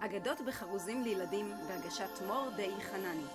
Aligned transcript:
אגדות 0.00 0.40
בחרוזים 0.46 1.02
לילדים 1.02 1.52
בהגשת 1.68 2.22
מור 2.26 2.48
די 2.56 2.70
חנני. 2.90 3.26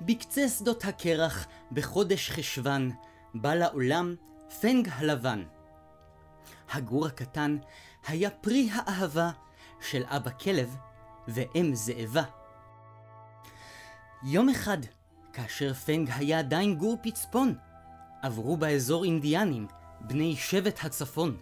בקצה 0.00 0.48
שדות 0.48 0.84
הקרח, 0.84 1.46
בחודש 1.72 2.30
חשוון, 2.30 2.90
בא 3.34 3.54
לעולם 3.54 4.14
פנג 4.60 4.88
הלבן. 4.92 5.44
הגור 6.70 7.06
הקטן 7.06 7.56
היה 8.06 8.30
פרי 8.30 8.68
האהבה 8.72 9.30
של 9.80 10.04
אבא 10.06 10.30
כלב 10.30 10.76
ואם 11.28 11.70
זאבה. 11.74 12.24
יום 14.22 14.48
אחד, 14.48 14.78
כאשר 15.32 15.74
פנג 15.74 16.10
היה 16.14 16.38
עדיין 16.38 16.74
גור 16.74 16.96
פצפון, 17.02 17.54
עברו 18.22 18.56
באזור 18.56 19.04
אינדיאנים, 19.04 19.66
בני 20.00 20.36
שבט 20.36 20.84
הצפון. 20.84 21.36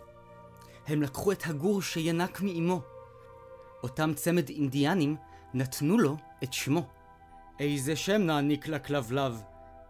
הם 0.87 1.03
לקחו 1.03 1.32
את 1.32 1.43
הגור 1.46 1.82
שינק 1.82 2.41
מאמו. 2.41 2.94
אותם 3.85 4.12
צמד 4.14 4.48
אינדיאנים 4.48 5.17
נתנו 5.54 5.99
לו 5.99 6.17
את 6.43 6.53
שמו. 6.53 6.82
איזה 7.61 7.96
שם 7.96 8.22
נעניק 8.22 8.68
לכלבלב, 8.68 9.43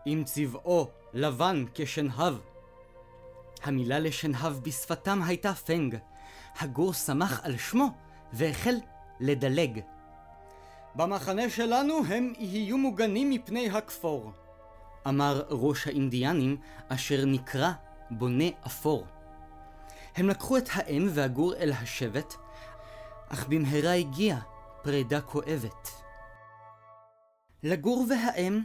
אם 0.07 0.23
צבעו 0.27 0.91
לבן 1.13 1.65
כשנהב. 1.75 2.35
המילה 3.63 3.99
לשנהב 3.99 4.53
בשפתם 4.53 5.23
הייתה 5.23 5.55
פנג. 5.55 5.97
הגור 6.59 6.93
שמח 6.93 7.41
על 7.45 7.57
שמו 7.57 7.87
והחל 8.33 8.75
לדלג. 9.21 9.81
במחנה 10.95 11.51
שלנו 11.51 12.01
הם 12.09 12.33
יהיו 12.39 12.79
מוגנים 12.79 13.31
מפני 13.31 13.71
הכפור, 13.71 14.33
אמר 15.09 15.43
ראש 15.51 15.87
האינדיאנים, 15.87 16.57
אשר 16.89 17.25
נקרא 17.25 17.73
בונה 18.11 18.49
אפור. 18.67 19.07
הם 20.17 20.29
לקחו 20.29 20.57
את 20.57 20.69
האם 20.73 21.09
והגור 21.11 21.55
אל 21.55 21.73
השבט, 21.73 22.35
אך 23.29 23.47
במהרה 23.49 23.93
הגיעה 23.93 24.41
פרידה 24.83 25.21
כואבת. 25.21 25.89
לגור 27.63 28.07
והאם 28.11 28.61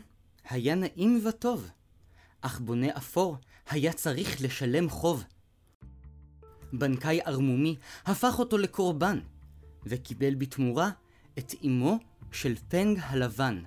היה 0.50 0.76
נעים 0.76 1.22
וטוב, 1.28 1.70
אך 2.42 2.60
בונה 2.60 2.98
אפור 2.98 3.38
היה 3.70 3.94
צריך 3.94 4.42
לשלם 4.42 4.90
חוב. 4.90 5.24
בנקאי 6.74 7.20
ערמומי 7.26 7.76
הפך 8.06 8.40
אותו 8.40 8.58
לקורבן, 8.58 9.20
וקיבל 9.84 10.36
בתמורה 10.36 10.90
את 11.38 11.54
אמו 11.66 11.98
של 12.32 12.56
פנג 12.70 13.00
הלבן. 13.02 13.64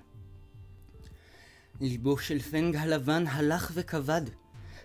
ליבו 1.80 2.18
של 2.18 2.38
פנג 2.38 2.76
הלבן 2.76 3.26
הלך 3.26 3.70
וכבד, 3.74 4.22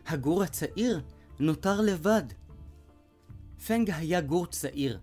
הגור 0.08 0.44
הצעיר 0.44 1.02
נותר 1.40 1.82
לבד. 1.82 2.24
פנג 3.68 3.92
היה 3.92 4.22
גור 4.22 4.46
צעיר, 4.46 5.00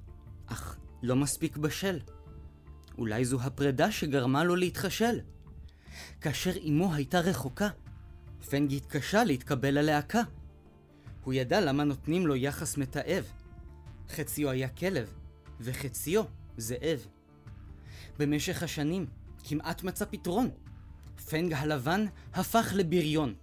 לא 1.05 1.17
מספיק 1.17 1.57
בשל. 1.57 1.99
אולי 2.99 3.25
זו 3.25 3.41
הפרידה 3.41 3.93
שגרמה 3.93 4.45
לו 4.45 4.57
להתחשל. 4.57 5.21
כאשר 6.21 6.51
אמו 6.69 6.95
הייתה 6.95 7.21
רחוקה, 7.21 7.69
פנג 8.51 8.73
התקשה 8.73 9.25
להתקבל 9.25 9.79
ללהקה. 9.79 10.23
הוא 11.25 11.35
ידע 11.35 11.61
למה 11.61 11.85
נותנים 11.85 12.27
לו 12.27 12.37
יחס 12.37 12.77
מתעב. 12.77 13.25
חציו 14.09 14.51
היה 14.51 14.69
כלב, 14.69 15.15
וחציו 15.61 16.25
זאב. 16.57 17.07
במשך 18.19 18.63
השנים 18.63 19.07
כמעט 19.45 19.83
מצא 19.83 20.05
פתרון. 20.05 20.51
פנג 21.31 21.53
הלבן 21.53 22.07
הפך 22.35 22.73
לבריון. 22.75 23.35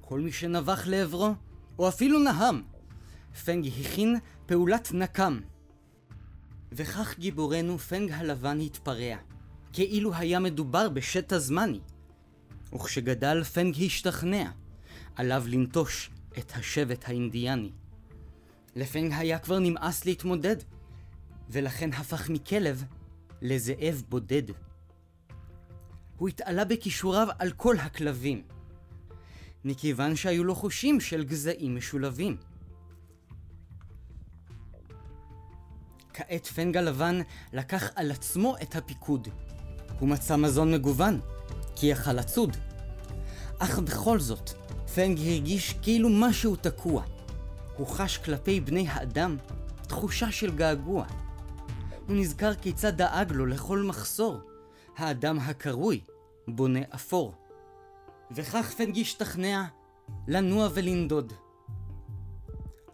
כל 0.00 0.20
מי 0.20 0.32
שנבח 0.32 0.86
לעברו, 0.86 1.34
או 1.78 1.88
אפילו 1.88 2.18
נהם, 2.18 2.62
פנג 3.44 3.66
הכין 3.80 4.16
פעולת 4.46 4.92
נקם. 4.92 5.40
וכך 6.72 7.14
גיבורנו 7.18 7.78
פנג 7.78 8.12
הלבן 8.12 8.60
התפרע, 8.60 9.16
כאילו 9.72 10.14
היה 10.14 10.38
מדובר 10.38 10.88
בשטע 10.88 11.38
זמני. 11.38 11.80
וכשגדל 12.74 13.44
פנג 13.44 13.74
השתכנע, 13.86 14.50
עליו 15.16 15.44
לנטוש 15.46 16.10
את 16.38 16.52
השבט 16.56 17.08
האינדיאני. 17.08 17.70
לפנג 18.76 19.12
היה 19.12 19.38
כבר 19.38 19.58
נמאס 19.58 20.04
להתמודד, 20.04 20.56
ולכן 21.50 21.92
הפך 21.92 22.30
מכלב 22.30 22.84
לזאב 23.42 24.02
בודד. 24.08 24.42
הוא 26.16 26.28
התעלה 26.28 26.64
בכישוריו 26.64 27.28
על 27.38 27.52
כל 27.52 27.76
הכלבים, 27.78 28.42
מכיוון 29.64 30.16
שהיו 30.16 30.44
לו 30.44 30.54
חושים 30.54 31.00
של 31.00 31.24
גזעים 31.24 31.76
משולבים. 31.76 32.36
כעת 36.18 36.46
פנג 36.46 36.76
הלבן 36.76 37.20
לקח 37.52 37.90
על 37.96 38.10
עצמו 38.10 38.56
את 38.62 38.76
הפיקוד. 38.76 39.28
הוא 39.98 40.08
מצא 40.08 40.36
מזון 40.36 40.74
מגוון, 40.74 41.20
כי 41.76 41.86
יכל 41.86 42.12
לצוד. 42.12 42.56
אך 43.58 43.78
בכל 43.78 44.20
זאת, 44.20 44.50
פנג 44.94 45.18
הרגיש 45.18 45.74
כאילו 45.82 46.08
משהו 46.08 46.56
תקוע. 46.56 47.04
הוא 47.76 47.86
חש 47.86 48.18
כלפי 48.18 48.60
בני 48.60 48.88
האדם 48.88 49.36
תחושה 49.82 50.32
של 50.32 50.56
געגוע. 50.56 51.06
הוא 52.06 52.16
נזכר 52.16 52.54
כיצד 52.54 52.96
דאג 52.96 53.32
לו 53.32 53.46
לכל 53.46 53.78
מחסור, 53.78 54.40
האדם 54.96 55.38
הקרוי 55.38 56.00
בונה 56.48 56.80
אפור. 56.94 57.34
וכך 58.30 58.70
פנג 58.76 58.98
השתכנע 58.98 59.64
לנוע 60.28 60.68
ולנדוד. 60.74 61.32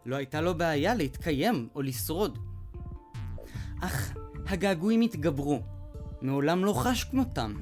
לא 0.06 0.16
הייתה 0.16 0.40
לו 0.40 0.54
בעיה 0.54 0.94
להתקיים 0.94 1.68
או 1.74 1.82
לשרוד. 1.82 2.38
אך 3.84 4.12
הגעגועים 4.46 5.00
התגברו, 5.00 5.62
מעולם 6.22 6.64
לא 6.64 6.72
חש 6.72 7.04
כמותם. 7.04 7.54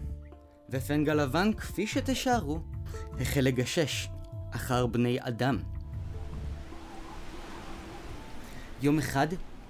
ופנג 0.71 1.09
הלבן, 1.09 1.53
כפי 1.53 1.87
שתשערו, 1.87 2.61
החל 3.21 3.41
לגשש 3.41 4.09
אחר 4.51 4.87
בני 4.87 5.19
אדם. 5.21 5.59
יום 8.83 8.99
אחד, 8.99 9.27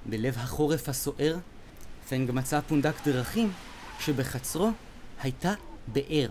בלב 0.07 0.35
החורף 0.39 0.89
הסוער, 0.89 1.37
פנג 2.09 2.31
מצא 2.31 2.61
פונדק 2.61 2.95
דרכים 3.05 3.53
שבחצרו 4.01 4.71
הייתה 5.23 5.55
באר. 5.87 6.29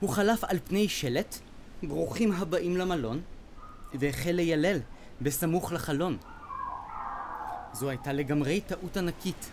הוא 0.00 0.10
חלף 0.10 0.44
על 0.44 0.58
פני 0.64 0.88
שלט, 0.88 1.38
ברוכים 1.82 2.32
הבאים 2.32 2.76
למלון, 2.76 3.20
והחל 3.94 4.32
לילל 4.32 4.78
בסמוך 5.20 5.72
לחלון. 5.72 6.16
זו 7.78 7.88
הייתה 7.88 8.12
לגמרי 8.12 8.60
טעות 8.60 8.96
ענקית, 8.96 9.50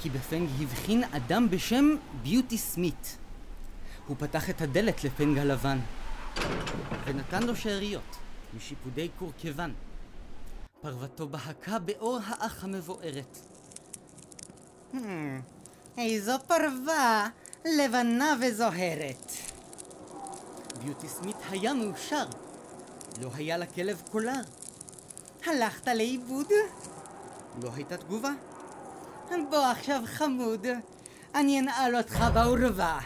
כי 0.00 0.10
בפנג 0.10 0.48
הבחין 0.60 1.04
אדם 1.04 1.50
בשם 1.50 1.96
ביוטי 2.22 2.58
סמית. 2.58 3.16
הוא 4.06 4.16
פתח 4.18 4.50
את 4.50 4.60
הדלת 4.60 5.04
לפנג 5.04 5.38
הלבן, 5.38 5.78
ונתן 7.04 7.42
לו 7.42 7.56
שאריות 7.56 8.16
משיפודי 8.56 9.08
קורקוון. 9.18 9.74
פרוותו 10.80 11.28
בהקה 11.28 11.78
באור 11.78 12.18
האח 12.26 12.64
המבוערת. 12.64 13.38
Hmm, 14.92 14.96
איזו 15.98 16.32
פרווה 16.46 17.28
לבנה 17.64 18.34
וזוהרת. 18.40 19.32
ביוטי 20.84 21.08
סמית 21.08 21.36
היה 21.50 21.74
מאושר. 21.74 22.26
לא 23.22 23.30
היה 23.34 23.58
לכלב 23.58 24.02
קולר. 24.10 24.42
הלכת 25.46 25.88
לאיבוד? 25.88 26.46
לא 27.62 27.70
הייתה 27.74 27.96
תגובה. 27.96 28.30
בוא 29.50 29.58
עכשיו 29.58 30.02
חמוד, 30.06 30.66
אני 31.34 31.60
אנעל 31.60 31.96
אותך 31.96 32.24
בעורבה. 32.34 32.98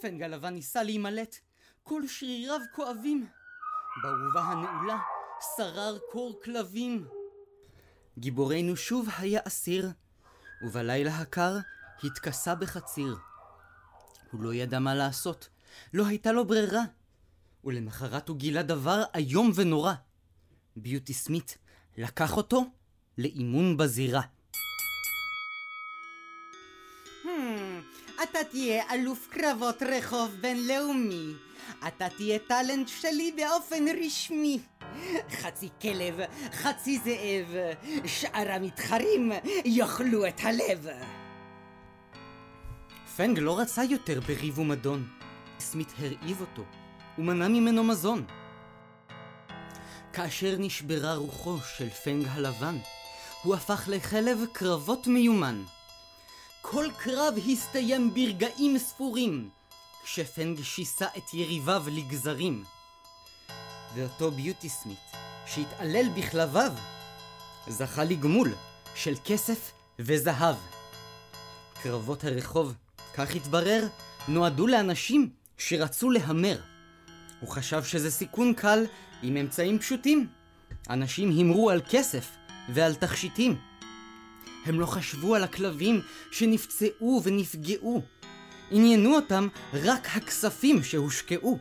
פנג 0.00 0.22
הלבן 0.22 0.54
ניסה 0.54 0.82
להימלט, 0.82 1.36
כל 1.82 2.06
שריריו 2.06 2.60
כואבים. 2.74 3.26
בעורבה 4.02 4.40
הנעולה 4.40 4.98
שרר 5.56 5.98
קור 6.12 6.40
כלבים. 6.44 7.08
גיבורנו 8.18 8.76
שוב 8.76 9.08
היה 9.18 9.40
אסיר, 9.46 9.90
ובלילה 10.62 11.16
הקר 11.16 11.58
התכסה 12.04 12.54
בחציר. 12.54 13.16
הוא 14.32 14.42
לא 14.42 14.54
ידע 14.54 14.78
מה 14.78 14.94
לעשות, 14.94 15.48
לא 15.94 16.06
הייתה 16.06 16.32
לו 16.32 16.44
ברירה. 16.44 16.82
ולמחרת 17.64 18.28
הוא 18.28 18.36
גילה 18.36 18.62
דבר 18.62 19.02
איום 19.14 19.50
ונורא. 19.54 19.92
ביוטי 20.76 21.14
סמית 21.14 21.58
לקח 21.98 22.36
אותו 22.36 22.64
לאימון 23.18 23.76
בזירה. 23.76 24.22
Hmm, 27.24 27.28
אתה 28.22 28.38
תהיה 28.50 28.92
אלוף 28.92 29.28
קרבות 29.30 29.82
רחוב 29.82 30.30
בינלאומי. 30.40 31.32
אתה 31.86 32.08
תהיה 32.08 32.38
טאלנט 32.38 32.88
שלי 32.88 33.32
באופן 33.36 33.84
רשמי. 34.04 34.58
חצי 35.30 35.68
כלב, 35.82 36.14
חצי 36.52 36.98
זאב, 36.98 37.56
שאר 38.06 38.52
המתחרים 38.52 39.32
יאכלו 39.64 40.26
את 40.26 40.40
הלב. 40.42 40.86
פנג 43.16 43.38
לא 43.38 43.58
רצה 43.58 43.84
יותר 43.84 44.20
בריב 44.20 44.58
ומדון. 44.58 45.08
סמית 45.60 45.88
הרעיב 45.98 46.40
אותו, 46.40 46.64
ומנע 47.18 47.48
ממנו 47.48 47.84
מזון. 47.84 48.24
כאשר 50.12 50.56
נשברה 50.58 51.14
רוחו 51.14 51.58
של 51.76 51.90
פנג 51.90 52.26
הלבן, 52.30 52.78
הוא 53.42 53.54
הפך 53.54 53.88
לכלב 53.88 54.38
קרבות 54.52 55.06
מיומן. 55.06 55.62
כל 56.60 56.86
קרב 56.98 57.34
הסתיים 57.52 58.14
ברגעים 58.14 58.78
ספורים, 58.78 59.48
כשפנג 60.04 60.62
שיסה 60.62 61.06
את 61.16 61.34
יריביו 61.34 61.84
לגזרים. 61.86 62.64
ואותו 63.94 64.30
ביוטי 64.30 64.68
סמית, 64.68 64.98
שהתעלל 65.46 66.08
בכלביו, 66.08 66.72
זכה 67.68 68.04
לגמול 68.04 68.54
של 68.94 69.14
כסף 69.24 69.72
וזהב. 69.98 70.56
קרבות 71.82 72.24
הרחוב, 72.24 72.74
כך 73.14 73.34
התברר, 73.34 73.86
נועדו 74.28 74.66
לאנשים 74.66 75.30
שרצו 75.58 76.10
להמר. 76.10 76.71
הוא 77.42 77.50
חשב 77.50 77.82
שזה 77.82 78.10
סיכון 78.10 78.54
קל 78.54 78.84
עם 79.22 79.36
אמצעים 79.36 79.78
פשוטים. 79.78 80.28
אנשים 80.90 81.30
הימרו 81.30 81.70
על 81.70 81.80
כסף 81.90 82.36
ועל 82.68 82.94
תכשיטים. 82.94 83.58
הם 84.66 84.80
לא 84.80 84.86
חשבו 84.86 85.34
על 85.34 85.44
הכלבים 85.44 86.00
שנפצעו 86.30 87.20
ונפגעו. 87.24 88.02
עניינו 88.70 89.14
אותם 89.14 89.48
רק 89.72 90.08
הכספים 90.16 90.82
שהושקעו. 90.82 91.58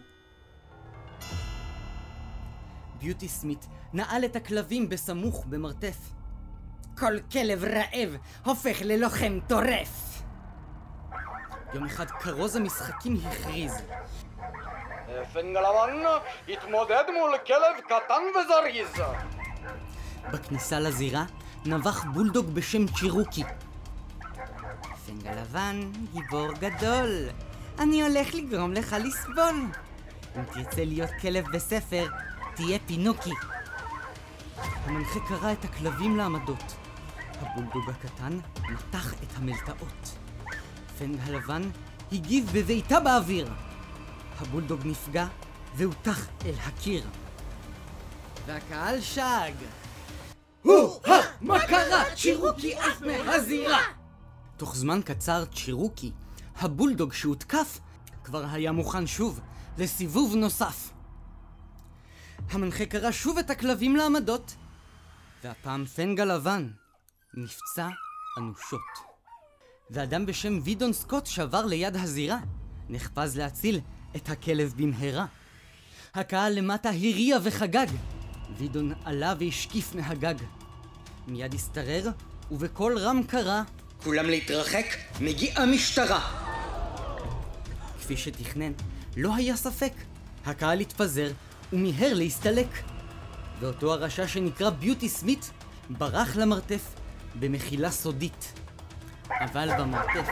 ביוטי 2.99 3.27
סמית 3.27 3.67
נעל 3.93 4.25
את 4.25 4.35
הכלבים 4.35 4.89
בסמוך 4.89 5.45
במרתף. 5.45 5.97
כל 6.97 7.19
כלב 7.31 7.63
רעב 7.63 8.17
הופך 8.45 8.77
ללוחם 8.81 9.39
טורף! 9.47 10.21
יום 11.73 11.85
אחד 11.85 12.05
כרוז 12.05 12.55
המשחקים 12.55 13.17
הכריז 13.23 13.73
פנגלבן 15.33 16.03
התמודד 16.49 17.03
מול 17.19 17.37
כלב 17.47 17.79
קטן 17.85 18.21
וזריז. 18.35 19.01
בכניסה 20.31 20.79
לזירה 20.79 21.23
נבח 21.65 22.03
בולדוג 22.03 22.45
בשם 22.53 22.87
צ'ירוקי. 22.87 23.43
פנגה 25.05 25.31
לבן, 25.31 25.91
גיבור 26.13 26.47
גדול. 26.53 27.29
אני 27.79 28.03
הולך 28.03 28.33
לגרום 28.33 28.73
לך 28.73 28.95
לסבול. 28.99 29.65
אם 30.35 30.43
תרצה 30.53 30.85
להיות 30.85 31.09
כלב 31.21 31.45
בספר, 31.53 32.07
תהיה 32.55 32.79
פינוקי. 32.87 33.33
המנחה 34.85 35.19
קרא 35.27 35.51
את 35.51 35.65
הכלבים 35.65 36.17
לעמדות. 36.17 36.75
הבולדוג 37.41 37.89
הקטן 37.89 38.39
מתח 38.69 39.13
את 39.13 39.37
המלטעות. 39.37 40.17
פנג 40.99 41.19
הלבן 41.27 41.61
הגיב 42.11 42.49
בבעיטה 42.53 42.99
באוויר. 42.99 43.47
הבולדוג 44.39 44.79
נפגע 44.85 45.27
והוטח 45.75 46.27
אל 46.45 46.53
הקיר. 46.59 47.03
והקהל 48.45 49.01
שאג. 49.01 49.53
הו-הא! 50.63 51.21
מה 51.41 51.59
קרה? 51.67 52.15
צ'ירוקי 52.15 52.75
עף 52.75 53.01
מהזירה! 53.01 53.81
תוך 54.57 54.75
זמן 54.75 55.01
קצר 55.05 55.45
צ'ירוקי, 55.45 56.11
הבולדוג 56.55 57.13
שהותקף, 57.13 57.79
כבר 58.23 58.45
היה 58.51 58.71
מוכן 58.71 59.07
שוב 59.07 59.39
לסיבוב 59.77 60.35
נוסף. 60.35 60.91
המנחה 62.49 62.85
קרא 62.85 63.11
שוב 63.11 63.37
את 63.37 63.49
הכלבים 63.49 63.95
לעמדות, 63.95 64.55
והפעם 65.43 65.85
פנגה 65.85 66.25
לבן 66.25 66.69
נפצע 67.33 67.87
אנושות. 68.37 69.11
ואדם 69.89 70.25
בשם 70.25 70.59
וידון 70.63 70.93
סקוט 70.93 71.25
שבר 71.25 71.65
ליד 71.65 71.95
הזירה, 71.95 72.37
נחפז 72.89 73.37
להציל 73.37 73.79
את 74.15 74.29
הכלב 74.29 74.73
במהרה. 74.77 75.25
הקהל 76.13 76.53
למטה 76.53 76.89
הריע 76.89 77.37
וחגג. 77.43 77.87
וידון 78.57 78.93
עלה 79.05 79.33
והשקיף 79.39 79.95
מהגג. 79.95 80.35
מיד 81.27 81.53
השתרר, 81.53 82.09
ובקול 82.51 82.97
רם 82.97 83.23
קרא 83.23 83.61
כולם 84.03 84.25
להתרחק, 84.25 84.85
מגיעה 85.19 85.65
משטרה! 85.65 86.19
כפי 87.99 88.17
שתכנן, 88.17 88.71
לא 89.17 89.35
היה 89.35 89.55
ספק. 89.55 89.93
הקהל 90.45 90.79
התפזר 90.79 91.31
ומיהר 91.73 92.13
להסתלק. 92.13 92.67
ואותו 93.59 93.93
הרשע 93.93 94.27
שנקרא 94.27 94.69
ביוטי 94.69 95.09
סמית 95.09 95.51
ברח 95.89 96.35
למרתף 96.35 96.95
במחילה 97.39 97.91
סודית. 97.91 98.53
אבל 99.27 99.69
במרתף, 99.79 100.29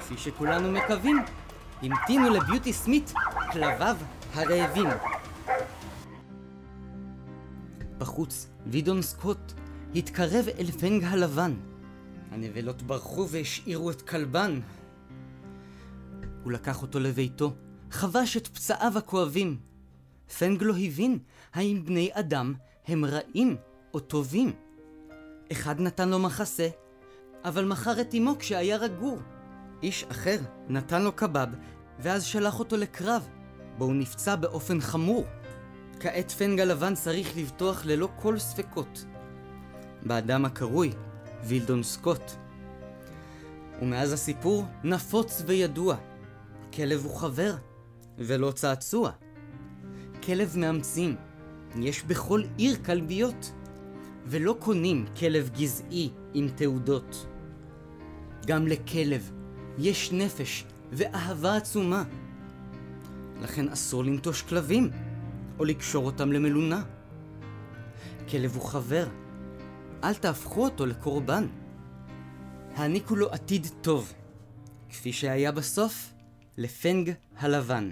כפי 0.00 0.14
שכולנו 0.18 0.72
מקווים, 0.72 1.24
המתינו 1.82 2.30
לביוטי 2.30 2.72
סמית 2.72 3.12
כלביו 3.52 3.96
הרעבים. 4.34 4.86
בחוץ, 7.98 8.48
וידון 8.66 9.02
סקוט 9.02 9.52
התקרב 9.94 10.46
אל 10.58 10.70
פנג 10.70 11.04
הלבן. 11.04 11.54
הנבלות 12.30 12.82
ברחו 12.82 13.28
והשאירו 13.28 13.90
את 13.90 14.02
כלבן. 14.02 14.60
הוא 16.44 16.52
לקח 16.52 16.82
אותו 16.82 17.00
לביתו, 17.00 17.54
חבש 17.90 18.36
את 18.36 18.46
פצעיו 18.46 18.92
הכואבים. 18.98 19.56
פנג 20.38 20.62
לא 20.62 20.74
הבין 20.78 21.18
האם 21.54 21.84
בני 21.84 22.10
אדם 22.12 22.54
הם 22.86 23.04
רעים 23.04 23.56
או 23.94 24.00
טובים. 24.00 24.52
אחד 25.52 25.80
נתן 25.80 26.08
לו 26.08 26.18
מחסה, 26.18 26.68
אבל 27.44 27.64
מכר 27.64 28.00
את 28.00 28.14
אמו 28.14 28.38
כשהיה 28.38 28.76
רגור. 28.76 29.18
איש 29.82 30.04
אחר 30.10 30.38
נתן 30.68 31.02
לו 31.02 31.12
קבב, 31.12 31.48
ואז 31.98 32.24
שלח 32.24 32.58
אותו 32.58 32.76
לקרב, 32.76 33.28
בו 33.78 33.84
הוא 33.84 33.94
נפצע 33.94 34.36
באופן 34.36 34.80
חמור. 34.80 35.24
כעת 36.00 36.30
פנג 36.30 36.60
הלבן 36.60 36.94
צריך 36.94 37.36
לבטוח 37.36 37.84
ללא 37.84 38.08
כל 38.16 38.38
ספקות. 38.38 39.04
באדם 40.02 40.44
הקרוי 40.44 40.92
וילדון 41.44 41.82
סקוט. 41.82 42.32
ומאז 43.82 44.12
הסיפור 44.12 44.64
נפוץ 44.84 45.42
וידוע. 45.46 45.96
כלב 46.74 47.04
הוא 47.04 47.16
חבר, 47.16 47.54
ולא 48.18 48.50
צעצוע. 48.50 49.10
כלב 50.22 50.54
מאמצים, 50.58 51.16
יש 51.76 52.02
בכל 52.02 52.42
עיר 52.56 52.76
כלביות, 52.84 53.52
ולא 54.26 54.56
קונים 54.60 55.06
כלב 55.18 55.50
גזעי 55.58 56.10
עם 56.34 56.48
תעודות. 56.48 57.26
גם 58.46 58.66
לכלב 58.66 59.32
יש 59.78 60.12
נפש 60.12 60.64
ואהבה 60.92 61.56
עצומה. 61.56 62.04
לכן 63.42 63.68
אסור 63.68 64.04
לנטוש 64.04 64.42
כלבים, 64.42 64.90
או 65.58 65.64
לקשור 65.64 66.06
אותם 66.06 66.32
למלונה. 66.32 66.82
כלב 68.30 68.54
הוא 68.54 68.62
חבר, 68.62 69.06
אל 70.04 70.14
תהפכו 70.14 70.64
אותו 70.64 70.86
לקורבן. 70.86 71.46
העניקו 72.74 73.16
לו 73.16 73.30
עתיד 73.30 73.66
טוב, 73.80 74.12
כפי 74.88 75.12
שהיה 75.12 75.52
בסוף 75.52 76.12
לפנג 76.56 77.12
הלבן. 77.38 77.90